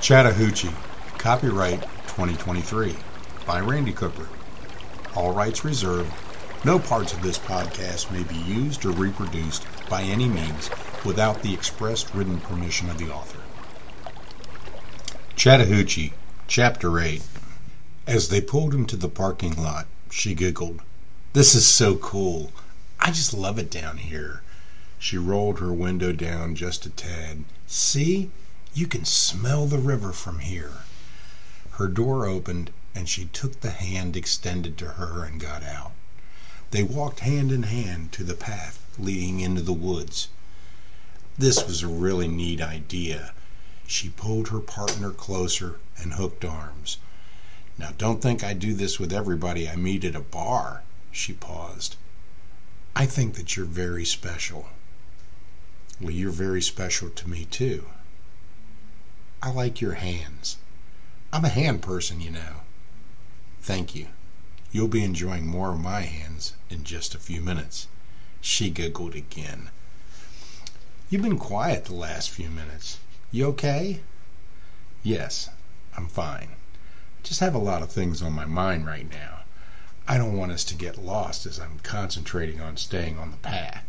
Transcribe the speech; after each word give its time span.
Chattahoochee, 0.00 0.72
copyright 1.18 1.82
2023 2.06 2.96
by 3.46 3.60
Randy 3.60 3.92
Cooper. 3.92 4.28
All 5.14 5.34
rights 5.34 5.62
reserved. 5.62 6.10
No 6.64 6.78
parts 6.78 7.12
of 7.12 7.22
this 7.22 7.38
podcast 7.38 8.10
may 8.10 8.22
be 8.22 8.36
used 8.36 8.86
or 8.86 8.92
reproduced 8.92 9.66
by 9.90 10.02
any 10.02 10.26
means 10.26 10.70
without 11.04 11.42
the 11.42 11.52
expressed 11.52 12.14
written 12.14 12.40
permission 12.40 12.88
of 12.88 12.96
the 12.96 13.12
author. 13.12 13.40
Chattahoochee, 15.36 16.14
Chapter 16.48 16.98
8. 16.98 17.22
As 18.06 18.30
they 18.30 18.40
pulled 18.40 18.72
into 18.72 18.96
the 18.96 19.08
parking 19.08 19.54
lot, 19.62 19.86
she 20.10 20.34
giggled. 20.34 20.80
This 21.34 21.54
is 21.54 21.66
so 21.66 21.96
cool. 21.96 22.52
I 22.98 23.10
just 23.10 23.34
love 23.34 23.58
it 23.58 23.70
down 23.70 23.98
here. 23.98 24.40
She 24.98 25.18
rolled 25.18 25.58
her 25.58 25.74
window 25.74 26.12
down 26.12 26.54
just 26.54 26.86
a 26.86 26.90
tad. 26.90 27.44
See? 27.66 28.30
You 28.72 28.86
can 28.86 29.04
smell 29.04 29.66
the 29.66 29.78
river 29.78 30.12
from 30.12 30.38
here. 30.38 30.84
Her 31.72 31.88
door 31.88 32.26
opened, 32.26 32.70
and 32.94 33.08
she 33.08 33.24
took 33.26 33.60
the 33.60 33.70
hand 33.70 34.16
extended 34.16 34.78
to 34.78 34.90
her 34.92 35.24
and 35.24 35.40
got 35.40 35.62
out. 35.64 35.92
They 36.70 36.84
walked 36.84 37.20
hand 37.20 37.50
in 37.50 37.64
hand 37.64 38.12
to 38.12 38.22
the 38.22 38.34
path 38.34 38.78
leading 38.96 39.40
into 39.40 39.62
the 39.62 39.72
woods. 39.72 40.28
This 41.36 41.66
was 41.66 41.82
a 41.82 41.88
really 41.88 42.28
neat 42.28 42.60
idea. 42.60 43.32
She 43.86 44.08
pulled 44.08 44.48
her 44.48 44.60
partner 44.60 45.10
closer 45.10 45.80
and 45.96 46.14
hooked 46.14 46.44
arms. 46.44 46.98
Now, 47.76 47.92
don't 47.98 48.22
think 48.22 48.44
I 48.44 48.52
do 48.52 48.74
this 48.74 49.00
with 49.00 49.12
everybody 49.12 49.68
I 49.68 49.74
meet 49.74 50.04
at 50.04 50.14
a 50.14 50.20
bar. 50.20 50.82
She 51.10 51.32
paused. 51.32 51.96
I 52.94 53.06
think 53.06 53.34
that 53.34 53.56
you're 53.56 53.66
very 53.66 54.04
special. 54.04 54.68
Well, 56.00 56.10
you're 56.10 56.30
very 56.30 56.62
special 56.62 57.10
to 57.10 57.28
me, 57.28 57.46
too. 57.46 57.86
I 59.42 59.50
like 59.50 59.80
your 59.80 59.94
hands. 59.94 60.58
I'm 61.32 61.46
a 61.46 61.48
hand 61.48 61.80
person, 61.80 62.20
you 62.20 62.30
know. 62.30 62.62
Thank 63.62 63.94
you. 63.94 64.08
You'll 64.70 64.88
be 64.88 65.02
enjoying 65.02 65.46
more 65.46 65.72
of 65.72 65.80
my 65.80 66.02
hands 66.02 66.52
in 66.68 66.84
just 66.84 67.14
a 67.14 67.18
few 67.18 67.40
minutes. 67.40 67.86
She 68.42 68.68
giggled 68.68 69.14
again. 69.14 69.70
You've 71.08 71.22
been 71.22 71.38
quiet 71.38 71.86
the 71.86 71.94
last 71.94 72.28
few 72.28 72.50
minutes. 72.50 72.98
You 73.32 73.46
okay? 73.46 74.00
Yes, 75.02 75.48
I'm 75.96 76.06
fine. 76.06 76.50
I 76.52 77.22
Just 77.22 77.40
have 77.40 77.54
a 77.54 77.58
lot 77.58 77.82
of 77.82 77.90
things 77.90 78.20
on 78.20 78.32
my 78.34 78.44
mind 78.44 78.86
right 78.86 79.10
now. 79.10 79.40
I 80.06 80.18
don't 80.18 80.36
want 80.36 80.52
us 80.52 80.64
to 80.64 80.74
get 80.74 80.98
lost 80.98 81.46
as 81.46 81.58
I'm 81.58 81.78
concentrating 81.82 82.60
on 82.60 82.76
staying 82.76 83.18
on 83.18 83.30
the 83.30 83.36
path. 83.38 83.84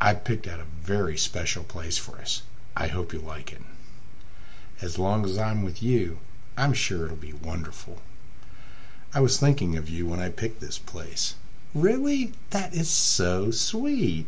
I 0.00 0.14
picked 0.14 0.46
out 0.46 0.60
a 0.60 0.64
very 0.64 1.18
special 1.18 1.64
place 1.64 1.98
for 1.98 2.16
us. 2.16 2.42
I 2.74 2.86
hope 2.86 3.12
you 3.12 3.18
like 3.18 3.52
it. 3.52 3.60
As 4.82 4.98
long 4.98 5.24
as 5.26 5.36
I'm 5.36 5.62
with 5.62 5.82
you, 5.82 6.18
I'm 6.56 6.72
sure 6.72 7.04
it'll 7.04 7.16
be 7.16 7.32
wonderful. 7.32 8.00
I 9.12 9.20
was 9.20 9.38
thinking 9.38 9.76
of 9.76 9.90
you 9.90 10.06
when 10.06 10.20
I 10.20 10.30
picked 10.30 10.60
this 10.60 10.78
place. 10.78 11.34
Really? 11.74 12.32
That 12.50 12.74
is 12.74 12.88
so 12.88 13.50
sweet. 13.50 14.26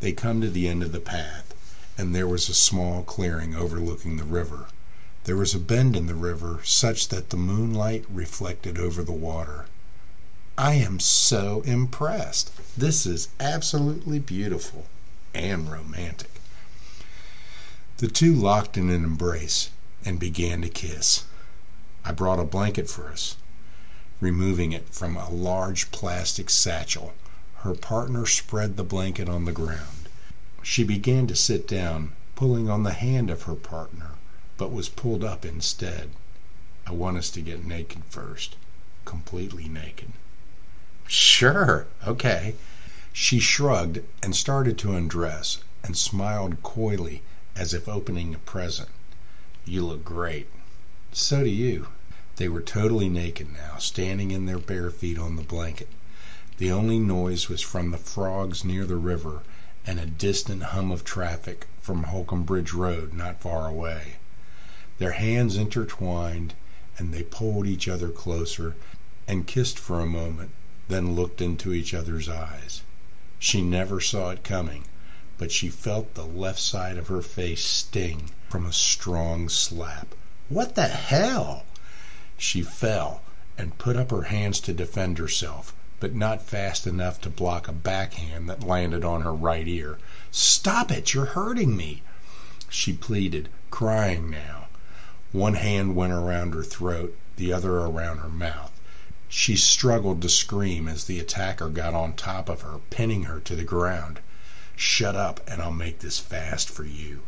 They 0.00 0.12
come 0.12 0.40
to 0.42 0.50
the 0.50 0.68
end 0.68 0.82
of 0.82 0.92
the 0.92 1.00
path, 1.00 1.54
and 1.96 2.14
there 2.14 2.28
was 2.28 2.48
a 2.48 2.54
small 2.54 3.02
clearing 3.02 3.54
overlooking 3.54 4.18
the 4.18 4.24
river. 4.24 4.66
There 5.24 5.36
was 5.36 5.54
a 5.54 5.58
bend 5.58 5.96
in 5.96 6.06
the 6.06 6.14
river 6.14 6.60
such 6.62 7.08
that 7.08 7.30
the 7.30 7.36
moonlight 7.36 8.04
reflected 8.10 8.78
over 8.78 9.02
the 9.02 9.12
water. 9.12 9.66
I 10.58 10.74
am 10.74 11.00
so 11.00 11.62
impressed. 11.62 12.52
This 12.76 13.06
is 13.06 13.28
absolutely 13.40 14.18
beautiful 14.18 14.86
and 15.34 15.70
romantic. 15.72 16.35
The 17.98 18.08
two 18.08 18.34
locked 18.34 18.76
in 18.76 18.90
an 18.90 19.04
embrace 19.04 19.70
and 20.04 20.20
began 20.20 20.60
to 20.60 20.68
kiss. 20.68 21.24
I 22.04 22.12
brought 22.12 22.38
a 22.38 22.44
blanket 22.44 22.90
for 22.90 23.08
us. 23.08 23.36
Removing 24.20 24.72
it 24.72 24.90
from 24.90 25.16
a 25.16 25.30
large 25.30 25.90
plastic 25.92 26.50
satchel, 26.50 27.14
her 27.60 27.72
partner 27.72 28.26
spread 28.26 28.76
the 28.76 28.84
blanket 28.84 29.30
on 29.30 29.46
the 29.46 29.52
ground. 29.52 30.10
She 30.62 30.84
began 30.84 31.26
to 31.28 31.34
sit 31.34 31.66
down, 31.66 32.12
pulling 32.34 32.68
on 32.68 32.82
the 32.82 32.92
hand 32.92 33.30
of 33.30 33.44
her 33.44 33.54
partner, 33.54 34.10
but 34.58 34.72
was 34.72 34.90
pulled 34.90 35.24
up 35.24 35.46
instead. 35.46 36.10
I 36.86 36.92
want 36.92 37.16
us 37.16 37.30
to 37.30 37.40
get 37.40 37.64
naked 37.64 38.04
first, 38.10 38.56
completely 39.06 39.68
naked. 39.68 40.12
Sure, 41.06 41.86
okay. 42.06 42.56
She 43.14 43.40
shrugged 43.40 44.00
and 44.22 44.36
started 44.36 44.76
to 44.78 44.92
undress 44.92 45.62
and 45.82 45.96
smiled 45.96 46.62
coyly 46.62 47.22
as 47.56 47.72
if 47.74 47.88
opening 47.88 48.34
a 48.34 48.38
present. 48.38 48.88
You 49.64 49.84
look 49.84 50.04
great. 50.04 50.48
So 51.12 51.42
do 51.42 51.50
you. 51.50 51.88
They 52.36 52.48
were 52.48 52.60
totally 52.60 53.08
naked 53.08 53.52
now, 53.52 53.78
standing 53.78 54.30
in 54.30 54.46
their 54.46 54.58
bare 54.58 54.90
feet 54.90 55.18
on 55.18 55.36
the 55.36 55.42
blanket. 55.42 55.88
The 56.58 56.70
only 56.70 56.98
noise 56.98 57.48
was 57.48 57.62
from 57.62 57.90
the 57.90 57.98
frogs 57.98 58.64
near 58.64 58.84
the 58.84 58.96
river 58.96 59.42
and 59.86 60.00
a 60.00 60.06
distant 60.06 60.62
hum 60.64 60.90
of 60.90 61.04
traffic 61.04 61.66
from 61.80 62.04
Holcomb 62.04 62.42
Bridge 62.42 62.72
Road 62.72 63.12
not 63.12 63.40
far 63.40 63.68
away. 63.68 64.16
Their 64.98 65.12
hands 65.12 65.56
intertwined, 65.56 66.54
and 66.98 67.12
they 67.12 67.22
pulled 67.22 67.66
each 67.66 67.86
other 67.86 68.08
closer 68.08 68.74
and 69.28 69.46
kissed 69.46 69.78
for 69.78 70.00
a 70.00 70.06
moment, 70.06 70.50
then 70.88 71.14
looked 71.14 71.40
into 71.40 71.72
each 71.72 71.94
other's 71.94 72.28
eyes. 72.28 72.82
She 73.38 73.62
never 73.62 74.00
saw 74.00 74.30
it 74.30 74.42
coming, 74.42 74.84
but 75.38 75.52
she 75.52 75.68
felt 75.68 76.14
the 76.14 76.24
left 76.24 76.58
side 76.58 76.96
of 76.96 77.08
her 77.08 77.20
face 77.20 77.62
sting 77.62 78.30
from 78.48 78.64
a 78.64 78.72
strong 78.72 79.50
slap. 79.50 80.14
What 80.48 80.74
the 80.76 80.88
hell? 80.88 81.64
She 82.38 82.62
fell 82.62 83.20
and 83.58 83.76
put 83.76 83.96
up 83.96 84.10
her 84.10 84.22
hands 84.22 84.60
to 84.60 84.72
defend 84.72 85.18
herself, 85.18 85.74
but 86.00 86.14
not 86.14 86.40
fast 86.40 86.86
enough 86.86 87.20
to 87.20 87.28
block 87.28 87.68
a 87.68 87.72
backhand 87.72 88.48
that 88.48 88.62
landed 88.66 89.04
on 89.04 89.22
her 89.22 89.34
right 89.34 89.68
ear. 89.68 89.98
Stop 90.30 90.90
it! 90.90 91.12
You're 91.12 91.26
hurting 91.26 91.76
me! 91.76 92.02
She 92.70 92.94
pleaded, 92.94 93.48
crying 93.70 94.30
now. 94.30 94.68
One 95.32 95.54
hand 95.54 95.96
went 95.96 96.12
around 96.14 96.54
her 96.54 96.62
throat, 96.62 97.14
the 97.36 97.52
other 97.52 97.76
around 97.78 98.18
her 98.18 98.30
mouth. 98.30 98.72
She 99.28 99.56
struggled 99.56 100.22
to 100.22 100.30
scream 100.30 100.88
as 100.88 101.04
the 101.04 101.20
attacker 101.20 101.68
got 101.68 101.92
on 101.92 102.14
top 102.14 102.48
of 102.48 102.62
her, 102.62 102.78
pinning 102.88 103.24
her 103.24 103.40
to 103.40 103.54
the 103.54 103.64
ground. 103.64 104.20
Shut 104.78 105.16
up, 105.16 105.40
and 105.48 105.62
I'll 105.62 105.72
make 105.72 106.00
this 106.00 106.18
fast 106.18 106.68
for 106.68 106.84
you. 106.84 107.22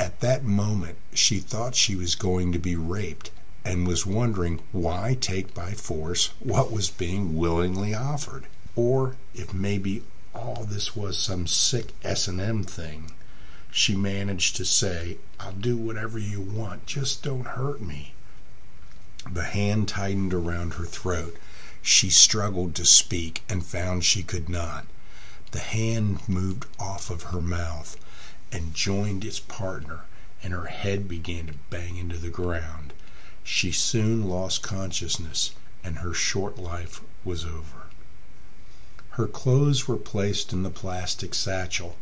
At 0.00 0.18
that 0.20 0.44
moment 0.44 0.98
she 1.14 1.38
thought 1.38 1.76
she 1.76 1.94
was 1.94 2.16
going 2.16 2.50
to 2.52 2.58
be 2.58 2.74
raped, 2.74 3.30
and 3.64 3.86
was 3.86 4.04
wondering 4.04 4.60
why 4.72 5.16
take 5.20 5.54
by 5.54 5.74
force 5.74 6.30
what 6.40 6.72
was 6.72 6.90
being 6.90 7.36
willingly 7.36 7.94
offered, 7.94 8.48
or 8.74 9.14
if 9.32 9.54
maybe 9.54 10.02
all 10.34 10.64
this 10.64 10.96
was 10.96 11.16
some 11.16 11.46
sick 11.46 11.92
S&M 12.02 12.64
thing. 12.64 13.12
She 13.70 13.94
managed 13.94 14.56
to 14.56 14.64
say, 14.64 15.18
I'll 15.38 15.52
do 15.52 15.76
whatever 15.76 16.18
you 16.18 16.40
want, 16.40 16.86
just 16.86 17.22
don't 17.22 17.46
hurt 17.46 17.80
me. 17.80 18.14
The 19.30 19.44
hand 19.44 19.88
tightened 19.88 20.34
around 20.34 20.74
her 20.74 20.84
throat. 20.84 21.36
She 21.80 22.10
struggled 22.10 22.74
to 22.74 22.84
speak 22.84 23.42
and 23.48 23.64
found 23.64 24.04
she 24.04 24.22
could 24.22 24.48
not. 24.48 24.86
The 25.50 25.60
hand 25.60 26.28
moved 26.28 26.66
off 26.78 27.10
of 27.10 27.24
her 27.24 27.40
mouth 27.40 27.96
and 28.52 28.74
joined 28.74 29.24
its 29.24 29.40
partner, 29.40 30.04
and 30.42 30.52
her 30.52 30.66
head 30.66 31.08
began 31.08 31.46
to 31.46 31.54
bang 31.70 31.96
into 31.96 32.18
the 32.18 32.30
ground. 32.30 32.92
She 33.44 33.72
soon 33.72 34.28
lost 34.28 34.62
consciousness, 34.62 35.52
and 35.82 35.98
her 35.98 36.14
short 36.14 36.58
life 36.58 37.00
was 37.24 37.44
over. 37.44 37.86
Her 39.10 39.26
clothes 39.26 39.88
were 39.88 39.96
placed 39.96 40.52
in 40.52 40.62
the 40.62 40.70
plastic 40.70 41.34
satchel, 41.34 41.96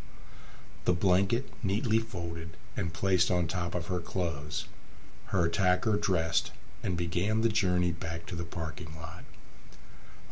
the 0.87 0.93
blanket 0.93 1.53
neatly 1.65 1.99
folded 1.99 2.57
and 2.77 2.93
placed 2.93 3.29
on 3.29 3.49
top 3.49 3.75
of 3.75 3.89
her 3.89 3.99
clothes. 3.99 4.67
Her 5.27 5.47
attacker 5.47 5.97
dressed 5.97 6.53
and 6.83 6.97
began 6.97 7.41
the 7.41 7.49
journey 7.49 7.91
back 7.91 8.25
to 8.27 8.37
the 8.37 8.45
parking 8.45 8.95
lot. 8.95 9.25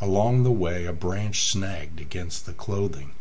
Along 0.04 0.42
the 0.42 0.52
way 0.52 0.84
a 0.84 0.92
branch 0.92 1.50
snagged 1.50 1.98
against 1.98 2.44
the 2.44 2.52
clothing, 2.52 3.12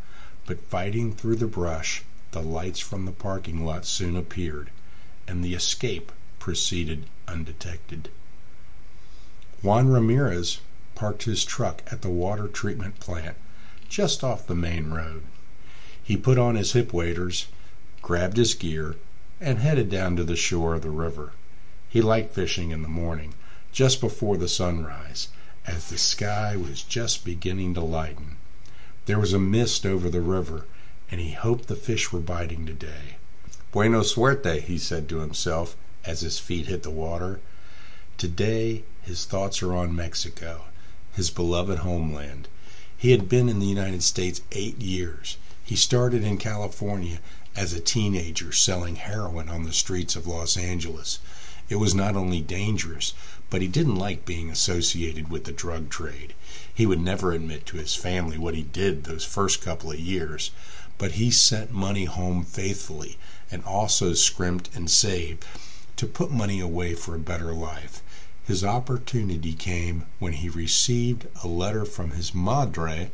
but 0.46 0.68
fighting 0.68 1.14
through 1.14 1.38
the 1.38 1.48
brush 1.48 2.04
the 2.32 2.42
lights 2.42 2.82
from 2.82 3.06
the 3.06 3.14
parking 3.14 3.66
lot 3.66 3.86
soon 3.86 4.18
appeared, 4.18 4.70
and 5.26 5.42
the 5.42 5.54
escape 5.54 6.12
proceeded 6.40 7.06
undetected. 7.26 8.10
Juan 9.62 9.88
Ramirez 9.88 10.60
parked 10.94 11.24
his 11.24 11.46
truck 11.46 11.84
at 11.90 12.02
the 12.02 12.10
water 12.10 12.50
treatment 12.50 13.00
plant 13.00 13.38
just 13.88 14.22
off 14.22 14.46
the 14.46 14.54
main 14.54 14.92
road. 14.92 15.24
He 16.04 16.18
put 16.18 16.38
on 16.38 16.56
his 16.56 16.74
hip 16.74 16.92
waders, 16.92 17.48
grabbed 18.02 18.36
his 18.36 18.56
gear, 18.56 18.98
and 19.40 19.60
headed 19.60 19.90
down 19.90 20.18
to 20.18 20.26
the 20.26 20.36
shore 20.36 20.76
of 20.76 20.82
the 20.82 20.90
river. 20.90 21.32
He 21.88 22.02
liked 22.02 22.36
fishing 22.36 22.72
in 22.72 22.82
the 22.82 22.90
morning, 22.90 23.36
just 23.72 24.02
before 24.02 24.36
the 24.36 24.50
sunrise 24.50 25.30
as 25.65 25.89
the 25.89 25.98
sky 25.98 26.56
was 26.56 26.83
just 26.83 27.24
beginning 27.24 27.74
to 27.74 27.81
lighten. 27.81 28.38
There 29.06 29.19
was 29.19 29.33
a 29.33 29.39
mist 29.39 29.86
over 29.86 30.10
the 30.10 30.21
river, 30.21 30.65
and 31.10 31.21
he 31.21 31.31
hoped 31.31 31.68
the 31.68 31.75
fish 31.75 32.12
were 32.12 32.19
biting 32.19 32.65
today. 32.65 33.18
Buena 33.71 34.04
suerte, 34.04 34.62
he 34.62 34.77
said 34.77 35.10
to 35.10 35.19
himself, 35.19 35.75
as 36.06 36.21
his 36.21 36.39
feet 36.39 36.68
hit 36.68 36.83
the 36.83 36.89
water. 36.89 37.39
Today, 38.18 38.83
his 39.01 39.25
thoughts 39.25 39.62
are 39.63 39.74
on 39.74 39.95
Mexico, 39.95 40.65
his 41.13 41.30
beloved 41.30 41.80
homeland. 41.80 42.48
He 42.95 43.12
had 43.12 43.27
been 43.27 43.50
in 43.50 43.60
the 43.60 43.65
United 43.65 44.04
States 44.04 44.42
eight 44.51 44.80
years. 44.81 45.38
He 45.63 45.75
started 45.75 46.24
in 46.24 46.38
California 46.38 47.19
as 47.56 47.74
a 47.74 47.80
teenager 47.80 48.51
selling 48.51 48.95
heroin 48.95 49.50
on 49.50 49.63
the 49.63 49.74
streets 49.74 50.15
of 50.15 50.27
Los 50.27 50.57
Angeles. 50.57 51.19
It 51.69 51.77
was 51.77 51.95
not 51.95 52.18
only 52.18 52.42
dangerous, 52.42 53.13
but 53.50 53.62
he 53.62 53.69
didn't 53.69 53.95
like 53.95 54.25
being 54.25 54.50
associated 54.50 55.30
with 55.30 55.45
the 55.45 55.54
drug 55.54 55.89
trade. 55.89 56.33
He 56.74 56.86
would 56.86 57.00
never 57.00 57.31
admit 57.31 57.65
to 57.68 57.77
his 57.77 57.95
family 57.95 58.38
what 58.38 58.54
he 58.54 58.63
did 58.63 59.06
those 59.06 59.24
first 59.24 59.62
couple 59.62 59.89
of 59.89 59.98
years, 59.98 60.51
but 60.98 61.13
he 61.13 61.31
sent 61.31 61.71
money 61.71 62.04
home 62.04 62.44
faithfully 62.44 63.18
and 63.50 63.63
also 63.63 64.13
scrimped 64.13 64.69
and 64.75 64.92
saved 64.92 65.45
to 65.95 66.06
put 66.06 66.31
money 66.31 66.60
away 66.60 66.95
for 66.95 67.15
a 67.15 67.19
better 67.19 67.54
life. 67.54 68.01
His 68.45 68.65
opportunity 68.65 69.54
came 69.54 70.06
when 70.19 70.33
he 70.33 70.50
received 70.50 71.27
a 71.44 71.48
letter 71.48 71.86
from 71.86 72.12
his 72.12 72.33
madre 72.33 73.10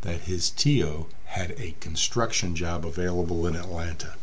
that 0.00 0.22
his 0.22 0.50
tio 0.50 1.06
had 1.26 1.52
a 1.58 1.76
construction 1.78 2.56
job 2.56 2.84
available 2.84 3.46
in 3.46 3.54
Atlanta. 3.54 4.14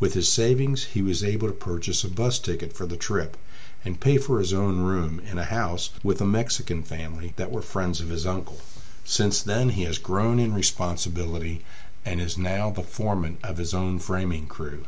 With 0.00 0.14
his 0.14 0.32
savings, 0.32 0.84
he 0.84 1.02
was 1.02 1.22
able 1.22 1.46
to 1.48 1.52
purchase 1.52 2.04
a 2.04 2.08
bus 2.08 2.38
ticket 2.38 2.72
for 2.72 2.86
the 2.86 2.96
trip 2.96 3.36
and 3.84 4.00
pay 4.00 4.16
for 4.16 4.38
his 4.38 4.50
own 4.50 4.80
room 4.80 5.20
in 5.30 5.36
a 5.36 5.44
house 5.44 5.90
with 6.02 6.22
a 6.22 6.24
Mexican 6.24 6.82
family 6.82 7.34
that 7.36 7.52
were 7.52 7.60
friends 7.60 8.00
of 8.00 8.08
his 8.08 8.26
uncle. 8.26 8.60
Since 9.04 9.42
then, 9.42 9.68
he 9.68 9.82
has 9.82 9.98
grown 9.98 10.38
in 10.38 10.54
responsibility 10.54 11.62
and 12.02 12.18
is 12.18 12.38
now 12.38 12.70
the 12.70 12.82
foreman 12.82 13.36
of 13.44 13.58
his 13.58 13.74
own 13.74 13.98
framing 13.98 14.46
crew. 14.46 14.86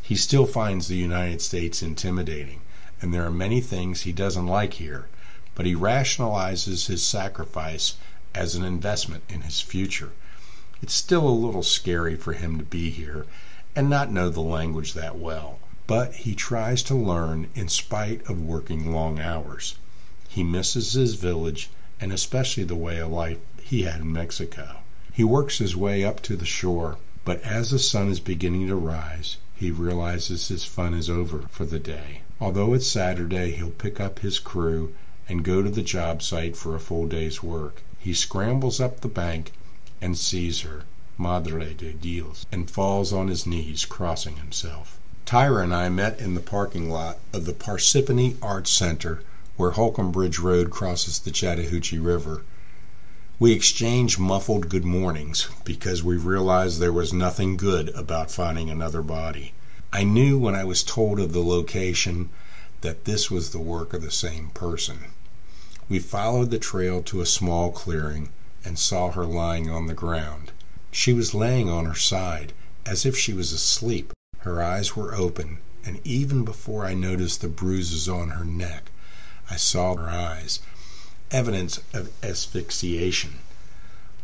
He 0.00 0.14
still 0.14 0.46
finds 0.46 0.86
the 0.86 0.94
United 0.94 1.42
States 1.42 1.82
intimidating, 1.82 2.60
and 3.00 3.12
there 3.12 3.26
are 3.26 3.32
many 3.32 3.60
things 3.60 4.02
he 4.02 4.12
doesn't 4.12 4.46
like 4.46 4.74
here, 4.74 5.08
but 5.56 5.66
he 5.66 5.74
rationalizes 5.74 6.86
his 6.86 7.02
sacrifice 7.02 7.96
as 8.32 8.54
an 8.54 8.64
investment 8.64 9.24
in 9.28 9.40
his 9.40 9.60
future. 9.60 10.12
It's 10.80 10.94
still 10.94 11.26
a 11.26 11.30
little 11.30 11.64
scary 11.64 12.14
for 12.14 12.34
him 12.34 12.58
to 12.58 12.64
be 12.64 12.90
here 12.90 13.26
and 13.74 13.88
not 13.88 14.10
know 14.10 14.28
the 14.28 14.40
language 14.40 14.92
that 14.94 15.18
well, 15.18 15.58
but 15.86 16.14
he 16.14 16.34
tries 16.34 16.82
to 16.82 16.94
learn 16.94 17.48
in 17.54 17.68
spite 17.68 18.22
of 18.28 18.40
working 18.40 18.92
long 18.92 19.18
hours. 19.18 19.76
He 20.28 20.42
misses 20.42 20.92
his 20.92 21.14
village 21.14 21.70
and 22.00 22.12
especially 22.12 22.64
the 22.64 22.74
way 22.74 22.98
of 22.98 23.10
life 23.10 23.38
he 23.62 23.82
had 23.82 24.00
in 24.00 24.12
Mexico. 24.12 24.78
He 25.12 25.24
works 25.24 25.58
his 25.58 25.76
way 25.76 26.04
up 26.04 26.20
to 26.22 26.36
the 26.36 26.46
shore, 26.46 26.98
but 27.24 27.40
as 27.42 27.70
the 27.70 27.78
sun 27.78 28.08
is 28.08 28.20
beginning 28.20 28.66
to 28.68 28.76
rise, 28.76 29.36
he 29.54 29.70
realizes 29.70 30.48
his 30.48 30.64
fun 30.64 30.94
is 30.94 31.08
over 31.08 31.42
for 31.50 31.64
the 31.64 31.78
day. 31.78 32.22
Although 32.40 32.74
it's 32.74 32.86
Saturday, 32.86 33.52
he'll 33.52 33.70
pick 33.70 34.00
up 34.00 34.18
his 34.18 34.40
crew 34.40 34.92
and 35.28 35.44
go 35.44 35.62
to 35.62 35.70
the 35.70 35.82
job 35.82 36.22
site 36.22 36.56
for 36.56 36.74
a 36.74 36.80
full 36.80 37.06
day's 37.06 37.42
work. 37.42 37.82
He 37.98 38.14
scrambles 38.14 38.80
up 38.80 39.00
the 39.00 39.08
bank 39.08 39.52
and 40.00 40.18
sees 40.18 40.62
her, 40.62 40.84
Madre 41.22 41.72
de 41.74 41.92
Dios, 41.92 42.46
and 42.50 42.68
falls 42.68 43.12
on 43.12 43.28
his 43.28 43.46
knees, 43.46 43.84
crossing 43.84 44.38
himself. 44.38 44.98
Tyra 45.24 45.62
and 45.62 45.72
I 45.72 45.88
met 45.88 46.18
in 46.18 46.34
the 46.34 46.40
parking 46.40 46.90
lot 46.90 47.20
of 47.32 47.44
the 47.44 47.52
Parsippany 47.52 48.34
Arts 48.42 48.72
Center 48.72 49.22
where 49.56 49.70
Holcomb 49.70 50.10
Bridge 50.10 50.40
Road 50.40 50.70
crosses 50.70 51.20
the 51.20 51.30
Chattahoochee 51.30 52.00
River. 52.00 52.42
We 53.38 53.52
exchanged 53.52 54.18
muffled 54.18 54.68
good 54.68 54.84
mornings 54.84 55.46
because 55.62 56.02
we 56.02 56.16
realized 56.16 56.80
there 56.80 56.92
was 56.92 57.12
nothing 57.12 57.56
good 57.56 57.90
about 57.90 58.32
finding 58.32 58.68
another 58.68 59.02
body. 59.02 59.52
I 59.92 60.02
knew 60.02 60.36
when 60.36 60.56
I 60.56 60.64
was 60.64 60.82
told 60.82 61.20
of 61.20 61.32
the 61.32 61.44
location 61.44 62.30
that 62.80 63.04
this 63.04 63.30
was 63.30 63.50
the 63.50 63.60
work 63.60 63.94
of 63.94 64.02
the 64.02 64.10
same 64.10 64.50
person. 64.50 65.04
We 65.88 66.00
followed 66.00 66.50
the 66.50 66.58
trail 66.58 67.00
to 67.04 67.20
a 67.20 67.26
small 67.26 67.70
clearing 67.70 68.30
and 68.64 68.76
saw 68.76 69.12
her 69.12 69.24
lying 69.24 69.70
on 69.70 69.86
the 69.86 69.94
ground. 69.94 70.50
She 70.92 71.12
was 71.12 71.34
laying 71.34 71.68
on 71.68 71.86
her 71.86 71.94
side, 71.94 72.52
as 72.86 73.04
if 73.04 73.16
she 73.18 73.32
was 73.32 73.52
asleep. 73.52 74.12
Her 74.40 74.62
eyes 74.62 74.94
were 74.94 75.14
open, 75.14 75.58
and 75.84 76.00
even 76.04 76.44
before 76.44 76.84
I 76.84 76.94
noticed 76.94 77.40
the 77.40 77.48
bruises 77.48 78.08
on 78.08 78.30
her 78.30 78.44
neck, 78.44 78.90
I 79.50 79.56
saw 79.56 79.96
her 79.96 80.08
eyes 80.08 80.60
evidence 81.30 81.80
of 81.94 82.12
asphyxiation. 82.22 83.38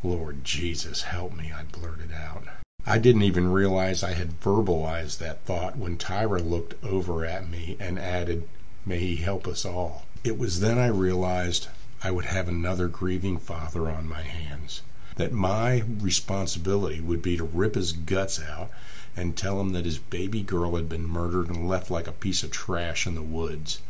Lord 0.03 0.45
Jesus, 0.45 1.03
help 1.03 1.35
me, 1.35 1.51
I 1.51 1.65
blurted 1.65 2.13
out. 2.13 2.45
I 2.87 2.99
didn't 2.99 3.23
even 3.23 3.51
realize 3.51 4.03
I 4.03 4.13
had 4.13 4.41
verbalized 4.41 5.19
that 5.19 5.45
thought 5.45 5.79
when 5.79 5.97
Tyra 5.97 6.41
looked 6.47 6.75
over 6.85 7.25
at 7.25 7.49
me 7.49 7.77
and 7.81 7.99
added, 7.99 8.47
May 8.85 8.99
He 8.99 9.17
help 9.17 9.49
us 9.49 9.65
all. 9.65 10.05
It 10.23 10.39
was 10.39 10.61
then 10.61 10.79
I 10.79 10.89
realized 10.89 11.69
I 12.03 12.11
would 12.11 12.27
have 12.27 12.47
another 12.47 12.89
grieving 12.89 13.39
father 13.39 13.91
on 13.91 14.09
my 14.09 14.23
hands, 14.23 14.83
that 15.19 15.33
my 15.33 15.83
responsibility 16.01 17.01
would 17.01 17.21
be 17.21 17.37
to 17.37 17.45
rip 17.45 17.75
his 17.75 17.93
guts 17.93 18.41
out 18.41 18.71
and 19.17 19.37
tell 19.37 19.61
him 19.61 19.71
that 19.71 19.85
his 19.85 19.99
baby 19.99 20.43
girl 20.43 20.77
had 20.77 20.89
been 20.89 21.07
murdered 21.07 21.49
and 21.49 21.69
left 21.69 21.91
like 21.91 22.07
a 22.07 22.13
piece 22.13 22.43
of 22.43 22.51
trash 22.51 23.07
in 23.07 23.15
the 23.15 23.23
woods. 23.23 23.81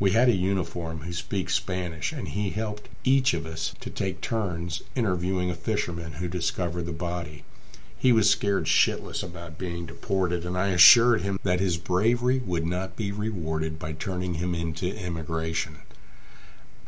We 0.00 0.10
had 0.10 0.28
a 0.28 0.34
uniform 0.34 1.02
who 1.02 1.12
speaks 1.12 1.54
Spanish, 1.54 2.12
and 2.12 2.26
he 2.26 2.50
helped 2.50 2.88
each 3.04 3.34
of 3.34 3.46
us 3.46 3.74
to 3.78 3.88
take 3.88 4.20
turns 4.20 4.82
interviewing 4.96 5.48
a 5.50 5.54
fisherman 5.54 6.14
who 6.14 6.26
discovered 6.26 6.86
the 6.86 6.92
body. 6.92 7.44
He 7.96 8.10
was 8.10 8.28
scared 8.28 8.66
shitless 8.66 9.22
about 9.22 9.58
being 9.58 9.86
deported, 9.86 10.44
and 10.44 10.58
I 10.58 10.70
assured 10.70 11.20
him 11.20 11.38
that 11.44 11.60
his 11.60 11.76
bravery 11.76 12.40
would 12.44 12.66
not 12.66 12.96
be 12.96 13.12
rewarded 13.12 13.78
by 13.78 13.92
turning 13.92 14.34
him 14.34 14.56
into 14.56 14.92
immigration. 14.92 15.76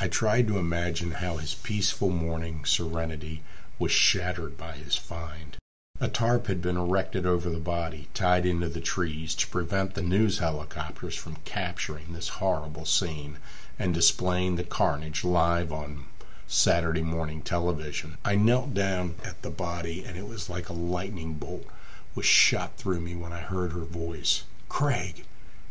I 0.01 0.09
tried 0.09 0.49
to 0.49 0.59
imagine 0.59 1.13
how 1.13 1.37
his 1.37 1.55
peaceful 1.55 2.11
morning 2.11 2.65
serenity 2.65 3.43
was 3.79 3.93
shattered 3.93 4.57
by 4.57 4.73
his 4.73 4.97
find. 4.97 5.57
A 6.01 6.09
tarp 6.09 6.49
had 6.49 6.61
been 6.61 6.77
erected 6.77 7.25
over 7.25 7.49
the 7.49 7.59
body, 7.59 8.09
tied 8.15 8.45
into 8.47 8.69
the 8.69 8.81
trees, 8.81 9.35
to 9.37 9.47
prevent 9.47 9.95
the 9.95 10.03
news 10.03 10.39
helicopters 10.39 11.15
from 11.15 11.37
capturing 11.45 12.13
this 12.13 12.41
horrible 12.41 12.85
scene 12.85 13.39
and 13.79 13.95
displaying 13.95 14.57
the 14.57 14.65
carnage 14.65 15.25
live 15.25 15.73
on 15.73 16.05
Saturday 16.47 17.03
morning 17.03 17.43
television. 17.43 18.19
I 18.25 18.37
knelt 18.37 18.75
down 18.75 19.15
at 19.25 19.43
the 19.43 19.51
body, 19.51 20.05
and 20.05 20.17
it 20.17 20.27
was 20.27 20.51
like 20.51 20.69
a 20.69 20.75
lightning 20.75 21.35
bolt 21.35 21.67
was 22.15 22.27
shot 22.27 22.77
through 22.77 23.01
me 23.01 23.15
when 23.15 23.33
I 23.33 23.41
heard 23.41 23.73
her 23.73 23.85
voice. 23.85 24.45
Craig, 24.69 25.25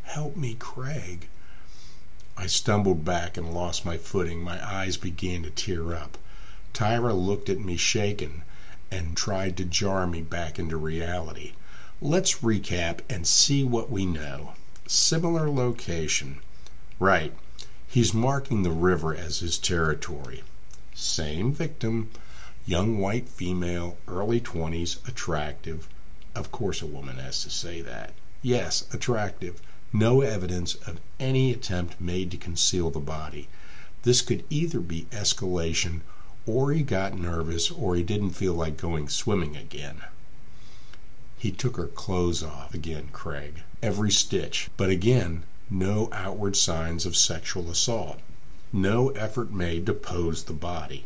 help 0.04 0.36
me, 0.36 0.56
Craig. 0.58 1.28
I 2.36 2.48
stumbled 2.48 3.06
back 3.06 3.38
and 3.38 3.54
lost 3.54 3.86
my 3.86 3.98
footing. 3.98 4.42
My 4.42 4.66
eyes 4.66 4.98
began 4.98 5.44
to 5.44 5.50
tear 5.50 5.94
up. 5.94 6.18
Tyra 6.74 7.14
looked 7.14 7.50
at 7.50 7.60
me 7.60 7.78
shaken 7.78 8.42
and 8.90 9.16
tried 9.16 9.56
to 9.58 9.66
jar 9.66 10.08
me 10.08 10.22
back 10.22 10.58
into 10.58 10.76
reality. 10.76 11.54
Let's 12.02 12.40
recap 12.40 13.00
and 13.10 13.26
see 13.26 13.64
what 13.64 13.90
we 13.90 14.06
know. 14.06 14.54
Similar 14.88 15.50
location. 15.50 16.40
Right. 17.00 17.34
He's 17.88 18.14
marking 18.14 18.64
the 18.64 18.72
river 18.72 19.16
as 19.16 19.40
his 19.40 19.58
territory. 19.58 20.44
Same 20.96 21.54
victim, 21.54 22.10
young 22.66 22.98
white 22.98 23.30
female, 23.30 23.98
early 24.08 24.42
20s, 24.42 25.08
attractive. 25.08 25.88
Of 26.34 26.52
course, 26.52 26.82
a 26.82 26.88
woman 26.88 27.18
has 27.18 27.44
to 27.44 27.50
say 27.50 27.82
that. 27.82 28.14
Yes, 28.42 28.86
attractive. 28.92 29.62
No 29.94 30.22
evidence 30.22 30.74
of 30.88 31.00
any 31.20 31.52
attempt 31.52 32.02
made 32.02 32.32
to 32.32 32.38
conceal 32.38 32.90
the 32.90 33.00
body. 33.00 33.48
This 34.02 34.22
could 34.22 34.44
either 34.50 34.80
be 34.80 35.06
escalation, 35.12 36.02
or 36.46 36.72
he 36.72 36.84
got 36.84 37.18
nervous, 37.18 37.72
or 37.72 37.96
he 37.96 38.04
didn't 38.04 38.32
feel 38.32 38.54
like 38.54 38.78
going 38.78 39.08
swimming 39.08 39.56
again. 39.56 40.02
He 41.38 41.52
took 41.52 41.78
her 41.78 41.88
clothes 41.88 42.44
off 42.44 42.74
again, 42.74 43.10
Craig. 43.12 43.64
Every 43.82 44.12
stitch. 44.12 44.70
But 44.78 44.90
again, 44.90 45.44
no 45.70 46.10
outward 46.12 46.56
signs 46.56 47.06
of 47.06 47.18
sexual 47.18 47.70
assault. 47.70 48.20
No 48.72 49.10
effort 49.10 49.52
made 49.52 49.86
to 49.86 49.94
pose 49.94 50.44
the 50.44 50.54
body. 50.54 51.06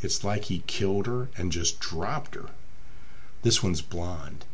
It's 0.00 0.22
like 0.22 0.44
he 0.44 0.62
killed 0.66 1.06
her 1.06 1.28
and 1.36 1.50
just 1.50 1.80
dropped 1.80 2.34
her. 2.34 2.50
This 3.42 3.62
one's 3.62 3.82
blonde. 3.82 4.44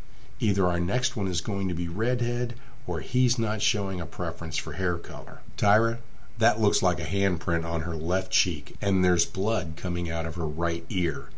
Either 0.41 0.67
our 0.67 0.81
next 0.81 1.17
one 1.17 1.29
is 1.29 1.41
going 1.41 1.69
to 1.69 1.75
be 1.75 1.89
redhead 1.89 2.55
or 2.87 3.01
he's 3.01 3.39
not 3.39 3.63
showing 3.63 4.01
a 4.01 4.07
preference 4.07 4.57
for 4.57 4.75
hair 4.75 4.99
color. 4.99 5.41
Tyra, 5.57 5.99
that 6.39 6.61
looks 6.61 6.83
like 6.83 6.99
a 6.99 7.05
handprint 7.05 7.65
on 7.65 7.83
her 7.83 7.95
left 7.95 8.33
cheek, 8.33 8.77
and 8.81 9.05
there's 9.05 9.25
blood 9.25 9.75
coming 9.77 10.11
out 10.11 10.27
of 10.27 10.35
her 10.35 10.47
right 10.47 10.85
ear. 10.89 11.31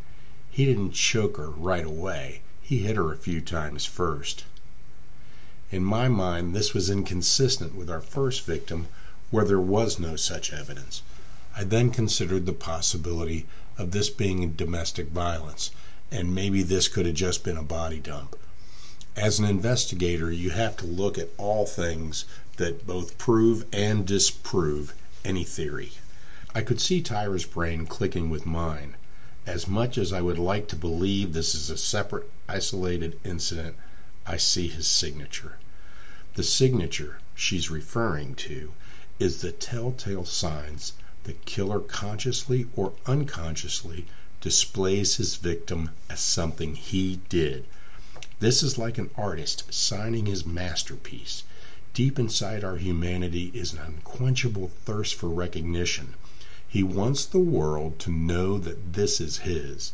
He 0.50 0.64
didn't 0.64 0.92
choke 0.92 1.36
her 1.36 1.50
right 1.50 1.84
away. 1.84 2.40
He 2.62 2.78
hit 2.78 2.96
her 2.96 3.12
a 3.12 3.18
few 3.18 3.40
times 3.40 3.84
first. 3.84 4.44
In 5.70 5.84
my 5.84 6.08
mind, 6.08 6.54
this 6.54 6.72
was 6.72 6.88
inconsistent 6.88 7.74
with 7.74 7.90
our 7.90 8.00
first 8.00 8.46
victim, 8.46 8.86
where 9.30 9.44
there 9.44 9.60
was 9.60 9.98
no 9.98 10.16
such 10.16 10.52
evidence. 10.52 11.02
I 11.56 11.64
then 11.64 11.90
considered 11.90 12.46
the 12.46 12.52
possibility 12.52 13.46
of 13.76 13.90
this 13.90 14.08
being 14.08 14.52
domestic 14.52 15.08
violence, 15.08 15.70
and 16.10 16.34
maybe 16.34 16.62
this 16.62 16.88
could 16.88 17.04
have 17.04 17.16
just 17.16 17.44
been 17.44 17.56
a 17.56 17.62
body 17.62 17.98
dump. 17.98 18.36
As 19.16 19.38
an 19.38 19.46
investigator, 19.46 20.30
you 20.30 20.50
have 20.50 20.76
to 20.76 20.86
look 20.86 21.16
at 21.16 21.30
all 21.38 21.64
things 21.64 22.26
that 22.58 22.86
both 22.86 23.16
prove 23.16 23.64
and 23.72 24.06
disprove 24.06 24.92
any 25.24 25.42
theory. 25.42 25.92
I 26.54 26.60
could 26.60 26.82
see 26.82 27.00
Tyra's 27.00 27.46
brain 27.46 27.86
clicking 27.86 28.28
with 28.28 28.44
mine. 28.44 28.94
As 29.46 29.66
much 29.66 29.96
as 29.96 30.12
I 30.12 30.20
would 30.20 30.38
like 30.38 30.68
to 30.68 30.76
believe 30.76 31.32
this 31.32 31.54
is 31.54 31.70
a 31.70 31.78
separate, 31.78 32.30
isolated 32.46 33.18
incident, 33.24 33.76
I 34.26 34.36
see 34.36 34.68
his 34.68 34.86
signature. 34.86 35.56
The 36.34 36.42
signature 36.42 37.18
she's 37.34 37.70
referring 37.70 38.34
to 38.34 38.74
is 39.18 39.40
the 39.40 39.50
telltale 39.50 40.26
signs 40.26 40.92
the 41.24 41.32
killer 41.46 41.80
consciously 41.80 42.66
or 42.76 42.92
unconsciously 43.06 44.04
displays 44.42 45.16
his 45.16 45.36
victim 45.36 45.92
as 46.10 46.20
something 46.20 46.74
he 46.74 47.20
did. 47.30 47.64
This 48.38 48.62
is 48.62 48.76
like 48.76 48.98
an 48.98 49.08
artist 49.16 49.72
signing 49.72 50.26
his 50.26 50.44
masterpiece. 50.44 51.42
Deep 51.94 52.18
inside 52.18 52.62
our 52.62 52.76
humanity 52.76 53.50
is 53.54 53.72
an 53.72 53.78
unquenchable 53.78 54.68
thirst 54.84 55.14
for 55.14 55.30
recognition. 55.30 56.12
He 56.68 56.82
wants 56.82 57.24
the 57.24 57.38
world 57.38 57.98
to 58.00 58.10
know 58.10 58.58
that 58.58 58.92
this 58.92 59.22
is 59.22 59.38
his. 59.38 59.92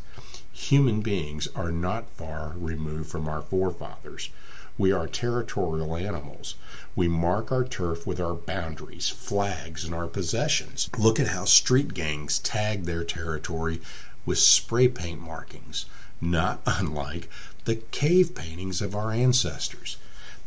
Human 0.51 0.99
beings 0.99 1.47
are 1.55 1.71
not 1.71 2.09
far 2.17 2.55
removed 2.57 3.09
from 3.09 3.29
our 3.29 3.41
forefathers. 3.41 4.29
We 4.77 4.91
are 4.91 5.07
territorial 5.07 5.95
animals. 5.95 6.55
We 6.97 7.07
mark 7.07 7.49
our 7.49 7.63
turf 7.63 8.05
with 8.05 8.19
our 8.19 8.33
boundaries, 8.33 9.07
flags, 9.07 9.85
and 9.85 9.95
our 9.95 10.07
possessions. 10.07 10.89
Look 10.97 11.17
at 11.17 11.27
how 11.27 11.45
street 11.45 11.93
gangs 11.93 12.39
tag 12.39 12.83
their 12.83 13.05
territory 13.05 13.79
with 14.25 14.39
spray 14.39 14.89
paint 14.89 15.21
markings, 15.21 15.85
not 16.19 16.61
unlike 16.65 17.29
the 17.65 17.75
cave 17.75 18.35
paintings 18.35 18.81
of 18.81 18.93
our 18.93 19.11
ancestors. 19.11 19.95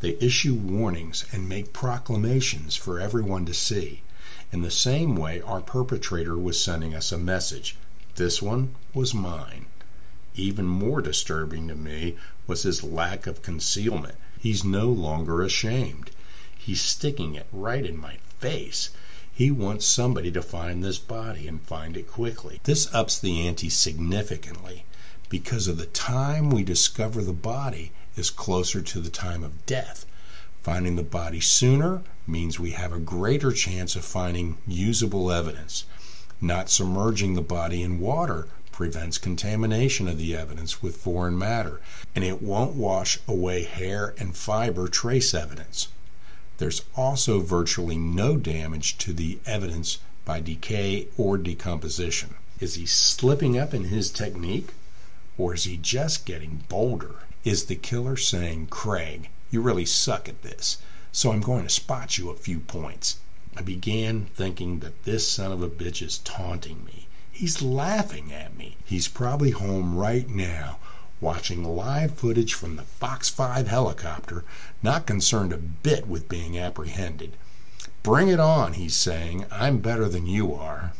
They 0.00 0.18
issue 0.20 0.54
warnings 0.54 1.24
and 1.32 1.48
make 1.48 1.72
proclamations 1.72 2.76
for 2.76 3.00
everyone 3.00 3.46
to 3.46 3.54
see. 3.54 4.02
In 4.52 4.60
the 4.60 4.70
same 4.70 5.16
way, 5.16 5.40
our 5.40 5.62
perpetrator 5.62 6.36
was 6.36 6.60
sending 6.60 6.94
us 6.94 7.12
a 7.12 7.18
message. 7.18 7.76
This 8.16 8.42
one 8.42 8.74
was 8.92 9.14
mine. 9.14 9.64
Even 10.34 10.66
more 10.66 11.00
disturbing 11.00 11.68
to 11.68 11.74
me 11.74 12.16
was 12.46 12.64
his 12.64 12.82
lack 12.82 13.26
of 13.26 13.40
concealment. 13.40 14.16
He's 14.38 14.62
no 14.62 14.90
longer 14.90 15.42
ashamed. 15.42 16.10
He's 16.58 16.82
sticking 16.82 17.34
it 17.34 17.46
right 17.50 17.86
in 17.86 17.96
my 17.96 18.18
face. 18.38 18.90
He 19.32 19.50
wants 19.50 19.86
somebody 19.86 20.30
to 20.32 20.42
find 20.42 20.84
this 20.84 20.98
body 20.98 21.48
and 21.48 21.62
find 21.62 21.96
it 21.96 22.10
quickly. 22.10 22.60
This 22.64 22.92
ups 22.92 23.18
the 23.18 23.46
ante 23.46 23.70
significantly 23.70 24.84
because 25.28 25.68
of 25.68 25.78
the 25.78 25.86
time 25.86 26.50
we 26.50 26.62
discover 26.62 27.22
the 27.22 27.32
body 27.32 27.92
is 28.16 28.30
closer 28.30 28.80
to 28.80 29.00
the 29.00 29.10
time 29.10 29.42
of 29.42 29.66
death. 29.66 30.06
Finding 30.62 30.96
the 30.96 31.02
body 31.02 31.40
sooner 31.40 32.02
means 32.26 32.58
we 32.58 32.72
have 32.72 32.92
a 32.92 32.98
greater 32.98 33.52
chance 33.52 33.96
of 33.96 34.04
finding 34.04 34.58
usable 34.66 35.30
evidence. 35.30 35.84
Not 36.40 36.70
submerging 36.70 37.34
the 37.34 37.42
body 37.42 37.82
in 37.82 38.00
water 38.00 38.48
prevents 38.72 39.16
contamination 39.16 40.06
of 40.06 40.18
the 40.18 40.36
evidence 40.36 40.82
with 40.82 40.96
foreign 40.96 41.38
matter, 41.38 41.80
and 42.14 42.22
it 42.24 42.42
won't 42.42 42.74
wash 42.74 43.18
away 43.26 43.64
hair 43.64 44.14
and 44.18 44.36
fiber 44.36 44.86
trace 44.86 45.32
evidence. 45.32 45.88
There's 46.58 46.82
also 46.94 47.40
virtually 47.40 47.96
no 47.96 48.36
damage 48.36 48.98
to 48.98 49.12
the 49.12 49.38
evidence 49.46 49.98
by 50.24 50.40
decay 50.40 51.08
or 51.16 51.38
decomposition. 51.38 52.34
Is 52.60 52.74
he 52.74 52.86
slipping 52.86 53.58
up 53.58 53.72
in 53.72 53.84
his 53.84 54.10
technique? 54.10 54.70
Or 55.38 55.54
is 55.54 55.64
he 55.64 55.76
just 55.76 56.24
getting 56.24 56.64
bolder? 56.68 57.16
Is 57.44 57.64
the 57.64 57.76
killer 57.76 58.16
saying, 58.16 58.68
Craig, 58.68 59.28
you 59.50 59.60
really 59.60 59.84
suck 59.84 60.28
at 60.28 60.42
this, 60.42 60.78
so 61.12 61.32
I'm 61.32 61.40
going 61.40 61.62
to 61.62 61.68
spot 61.68 62.18
you 62.18 62.30
a 62.30 62.34
few 62.34 62.60
points? 62.60 63.18
I 63.56 63.62
began 63.62 64.26
thinking 64.34 64.80
that 64.80 65.04
this 65.04 65.28
son 65.28 65.52
of 65.52 65.62
a 65.62 65.68
bitch 65.68 66.02
is 66.02 66.18
taunting 66.18 66.84
me. 66.84 67.06
He's 67.30 67.62
laughing 67.62 68.32
at 68.32 68.56
me. 68.56 68.76
He's 68.84 69.08
probably 69.08 69.50
home 69.50 69.96
right 69.96 70.28
now 70.28 70.78
watching 71.20 71.64
live 71.64 72.14
footage 72.14 72.52
from 72.52 72.76
the 72.76 72.82
Fox 72.82 73.28
5 73.30 73.68
helicopter, 73.68 74.44
not 74.82 75.06
concerned 75.06 75.52
a 75.52 75.56
bit 75.58 76.06
with 76.06 76.28
being 76.28 76.58
apprehended. 76.58 77.32
Bring 78.02 78.28
it 78.28 78.38
on, 78.38 78.74
he's 78.74 78.94
saying. 78.94 79.46
I'm 79.50 79.78
better 79.78 80.08
than 80.08 80.26
you 80.26 80.54
are. 80.54 80.92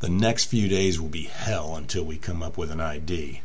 The 0.00 0.10
next 0.10 0.44
few 0.44 0.68
days 0.68 1.00
will 1.00 1.08
be 1.08 1.24
hell 1.24 1.74
until 1.76 2.04
we 2.04 2.18
come 2.18 2.42
up 2.42 2.58
with 2.58 2.70
an 2.70 2.80
ID. 2.80 3.40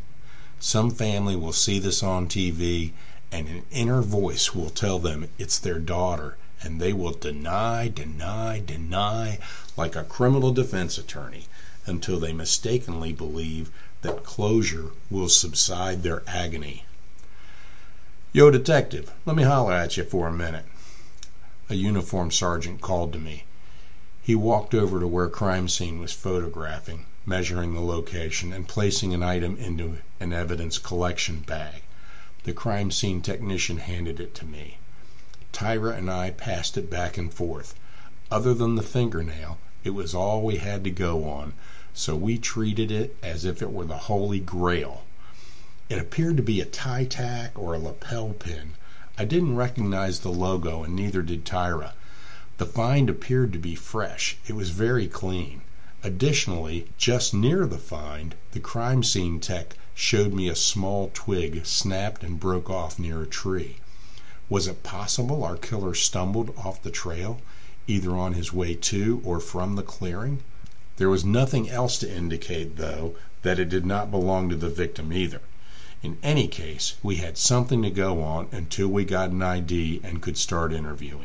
Some 0.65 0.91
family 0.91 1.35
will 1.35 1.51
see 1.51 1.77
this 1.77 2.01
on 2.01 2.29
TV, 2.29 2.93
and 3.33 3.49
an 3.49 3.63
inner 3.69 4.01
voice 4.01 4.55
will 4.55 4.69
tell 4.69 4.97
them 4.97 5.27
it's 5.37 5.59
their 5.59 5.77
daughter, 5.77 6.37
and 6.61 6.79
they 6.79 6.93
will 6.93 7.11
deny, 7.11 7.89
deny, 7.89 8.61
deny 8.65 9.39
like 9.75 9.97
a 9.97 10.05
criminal 10.05 10.53
defense 10.53 10.97
attorney 10.97 11.47
until 11.85 12.17
they 12.17 12.31
mistakenly 12.31 13.11
believe 13.11 13.71
that 14.03 14.23
closure 14.23 14.91
will 15.09 15.27
subside 15.27 16.01
their 16.01 16.23
agony. 16.25 16.85
Yo, 18.31 18.49
detective, 18.49 19.11
let 19.25 19.35
me 19.35 19.43
holler 19.43 19.73
at 19.73 19.97
you 19.97 20.05
for 20.05 20.29
a 20.29 20.31
minute. 20.31 20.65
A 21.69 21.75
uniformed 21.75 22.33
sergeant 22.33 22.79
called 22.79 23.11
to 23.11 23.19
me. 23.19 23.43
He 24.21 24.33
walked 24.33 24.73
over 24.73 25.01
to 25.01 25.07
where 25.07 25.27
crime 25.27 25.67
scene 25.67 25.99
was 25.99 26.13
photographing, 26.13 27.03
measuring 27.25 27.73
the 27.73 27.81
location, 27.81 28.51
and 28.51 28.67
placing 28.67 29.13
an 29.13 29.23
item 29.23 29.57
into 29.57 29.97
an 30.19 30.33
evidence 30.33 30.77
collection 30.77 31.39
bag. 31.39 31.81
The 32.43 32.53
crime 32.53 32.91
scene 32.91 33.21
technician 33.21 33.77
handed 33.77 34.19
it 34.19 34.35
to 34.35 34.45
me. 34.45 34.77
Tyra 35.53 35.97
and 35.97 36.09
I 36.11 36.31
passed 36.31 36.77
it 36.77 36.89
back 36.89 37.17
and 37.17 37.33
forth. 37.33 37.75
Other 38.29 38.53
than 38.53 38.75
the 38.75 38.81
fingernail, 38.83 39.57
it 39.83 39.91
was 39.91 40.15
all 40.15 40.41
we 40.41 40.57
had 40.57 40.83
to 40.83 40.91
go 40.91 41.25
on, 41.25 41.53
so 41.93 42.15
we 42.15 42.37
treated 42.37 42.91
it 42.91 43.15
as 43.21 43.45
if 43.45 43.61
it 43.61 43.71
were 43.71 43.85
the 43.85 44.09
Holy 44.09 44.39
Grail. 44.39 45.03
It 45.89 45.99
appeared 45.99 46.37
to 46.37 46.43
be 46.43 46.61
a 46.61 46.65
tie 46.65 47.05
tack 47.05 47.57
or 47.59 47.73
a 47.73 47.79
lapel 47.79 48.29
pin. 48.29 48.75
I 49.17 49.25
didn't 49.25 49.57
recognize 49.57 50.19
the 50.19 50.31
logo, 50.31 50.83
and 50.83 50.95
neither 50.95 51.21
did 51.21 51.45
Tyra. 51.45 51.93
The 52.57 52.65
find 52.65 53.09
appeared 53.09 53.51
to 53.53 53.59
be 53.59 53.75
fresh. 53.75 54.37
It 54.47 54.53
was 54.53 54.69
very 54.69 55.07
clean. 55.07 55.62
Additionally, 56.03 56.87
just 56.97 57.33
near 57.33 57.65
the 57.65 57.77
find, 57.77 58.35
the 58.51 58.59
crime 58.59 59.03
scene 59.03 59.39
tech 59.39 59.75
showed 59.95 60.33
me 60.33 60.47
a 60.49 60.55
small 60.55 61.09
twig 61.13 61.65
snapped 61.65 62.23
and 62.23 62.39
broke 62.39 62.69
off 62.69 62.99
near 62.99 63.23
a 63.23 63.27
tree. 63.27 63.77
Was 64.49 64.67
it 64.67 64.83
possible 64.83 65.43
our 65.43 65.57
killer 65.57 65.93
stumbled 65.93 66.53
off 66.57 66.81
the 66.83 66.91
trail? 66.91 67.39
either 67.87 68.15
on 68.15 68.33
his 68.33 68.53
way 68.53 68.73
to 68.73 69.21
or 69.25 69.39
from 69.39 69.75
the 69.75 69.83
clearing. 69.83 70.39
There 70.97 71.09
was 71.09 71.25
nothing 71.25 71.69
else 71.69 71.97
to 71.99 72.11
indicate, 72.11 72.77
though, 72.77 73.15
that 73.41 73.59
it 73.59 73.69
did 73.69 73.85
not 73.85 74.11
belong 74.11 74.49
to 74.49 74.55
the 74.55 74.69
victim 74.69 75.11
either. 75.11 75.41
In 76.01 76.17
any 76.21 76.47
case, 76.47 76.95
we 77.01 77.15
had 77.15 77.37
something 77.37 77.81
to 77.81 77.89
go 77.89 78.21
on 78.21 78.47
until 78.51 78.87
we 78.87 79.05
got 79.05 79.31
an 79.31 79.41
ID 79.41 80.01
and 80.03 80.21
could 80.21 80.37
start 80.37 80.73
interviewing. 80.73 81.21